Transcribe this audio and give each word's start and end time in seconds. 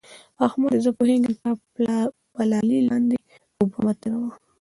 احمده! 0.45 0.77
زه 0.85 0.91
پوهېږم؛ 0.97 1.33
تر 1.75 2.03
پلالې 2.33 2.79
لاندې 2.89 3.17
اوبه 3.59 3.77
مه 3.85 3.93
تېروه. 4.01 4.31